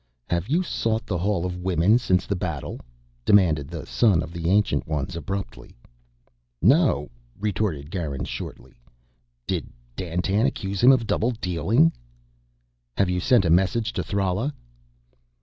"Have 0.31 0.47
you 0.49 0.63
sought 0.63 1.05
the 1.05 1.19
Hall 1.19 1.45
of 1.45 1.57
Women 1.61 1.99
since 1.99 2.25
the 2.25 2.35
battle?" 2.35 2.79
demanded 3.23 3.67
the 3.67 3.85
son 3.85 4.23
of 4.23 4.33
the 4.33 4.49
Ancient 4.49 4.87
Ones 4.87 5.15
abruptly. 5.15 5.77
"No," 6.59 7.11
retorted 7.39 7.91
Garin 7.91 8.25
shortly. 8.25 8.81
Did 9.45 9.67
Dandtan 9.95 10.47
accuse 10.47 10.81
him 10.81 10.91
of 10.91 11.05
double 11.05 11.29
dealing? 11.29 11.91
"Have 12.97 13.11
you 13.11 13.19
sent 13.19 13.45
a 13.45 13.51
message 13.51 13.93
to 13.93 14.01
Thrala?" 14.01 14.55